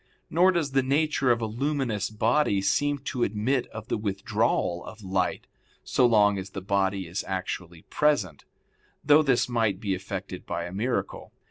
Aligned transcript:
Nor 0.31 0.51
does 0.53 0.71
the 0.71 0.81
nature 0.81 1.31
of 1.31 1.41
a 1.41 1.45
luminous 1.45 2.09
body 2.09 2.59
seem 2.63 2.97
to 3.05 3.21
admit 3.21 3.67
of 3.67 3.87
the 3.87 3.99
withdrawal 3.99 4.83
of 4.83 5.03
light, 5.03 5.45
so 5.83 6.07
long 6.07 6.39
as 6.39 6.49
the 6.49 6.59
body 6.59 7.05
is 7.05 7.23
actually 7.27 7.83
present; 7.83 8.43
though 9.03 9.21
this 9.21 9.47
might 9.47 9.79
be 9.79 9.93
effected 9.93 10.43
by 10.47 10.63
a 10.63 10.73
miracle. 10.73 11.31